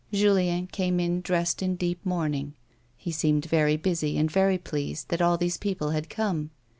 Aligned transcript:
Jiilien 0.11 0.71
came 0.71 0.99
in 0.99 1.21
dressed 1.21 1.61
in 1.61 1.75
deep 1.75 2.03
mourn 2.03 2.33
ing; 2.33 2.53
he 2.97 3.11
seemed 3.11 3.45
very 3.45 3.77
busy, 3.77 4.17
and 4.17 4.31
very 4.31 4.57
pleased 4.57 5.09
that 5.09 5.21
all 5.21 5.37
these 5.37 5.57
people 5.57 5.91
had 5.91 6.09
come. 6.09 6.49